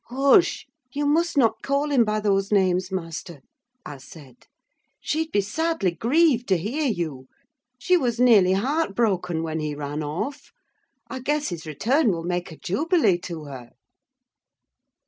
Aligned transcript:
"Hush! 0.07 0.65
you 0.91 1.05
must 1.05 1.37
not 1.37 1.61
call 1.61 1.91
him 1.91 2.03
by 2.03 2.19
those 2.21 2.51
names, 2.51 2.91
master," 2.91 3.39
I 3.85 3.97
said. 3.99 4.47
"She'd 4.99 5.31
be 5.31 5.41
sadly 5.41 5.91
grieved 5.91 6.47
to 6.47 6.57
hear 6.57 6.87
you. 6.87 7.27
She 7.77 7.97
was 7.97 8.19
nearly 8.19 8.53
heartbroken 8.53 9.43
when 9.43 9.59
he 9.59 9.75
ran 9.75 10.01
off. 10.01 10.49
I 11.07 11.19
guess 11.19 11.49
his 11.49 11.67
return 11.67 12.09
will 12.11 12.23
make 12.23 12.51
a 12.51 12.57
jubilee 12.57 13.19
to 13.19 13.43
her." 13.43 13.73